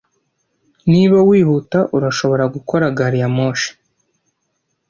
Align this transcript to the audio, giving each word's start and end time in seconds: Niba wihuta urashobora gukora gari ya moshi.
Niba 0.91 1.17
wihuta 1.27 1.79
urashobora 1.97 2.43
gukora 2.55 2.85
gari 2.97 3.19
ya 3.21 3.29
moshi. 3.35 3.71